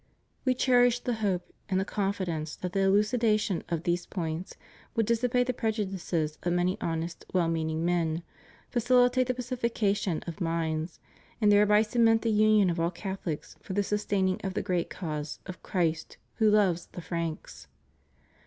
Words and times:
We 0.45 0.55
cherish 0.55 0.99
the 1.01 1.13
hope 1.21 1.53
and 1.69 1.79
the 1.79 1.85
confidence 1.85 2.55
that 2.55 2.73
the 2.73 2.79
elucidation 2.79 3.63
of 3.69 3.83
these 3.83 4.07
points 4.07 4.55
will 4.95 5.03
dissipate 5.03 5.45
the 5.45 5.53
prejudices 5.53 6.39
of 6.41 6.53
many 6.53 6.75
honest, 6.81 7.23
well 7.35 7.47
meaning 7.47 7.85
men, 7.85 8.23
facihtate 8.73 9.27
the 9.27 9.35
pacification 9.35 10.23
of 10.25 10.41
minds, 10.41 10.99
and 11.39 11.51
thereby 11.51 11.83
cement 11.83 12.23
the 12.23 12.31
union 12.31 12.71
of 12.71 12.79
all 12.79 12.89
Catholics 12.89 13.57
for 13.61 13.73
the 13.73 13.83
sustaining 13.83 14.41
of 14.43 14.55
the 14.55 14.63
great 14.63 14.89
cause 14.89 15.37
of 15.45 15.61
Christ, 15.61 16.17
who 16.37 16.49
loves 16.49 16.87
the 16.93 17.01
Franks. 17.03 17.67